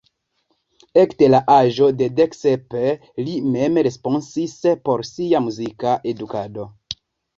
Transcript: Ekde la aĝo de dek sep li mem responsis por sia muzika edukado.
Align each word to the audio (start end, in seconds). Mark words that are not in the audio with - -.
Ekde 1.01 1.27
la 1.33 1.41
aĝo 1.55 1.89
de 1.99 2.07
dek 2.19 2.33
sep 2.37 2.77
li 3.27 3.35
mem 3.57 3.77
responsis 3.89 4.57
por 4.89 5.05
sia 5.11 5.43
muzika 5.49 5.95
edukado. 6.15 6.67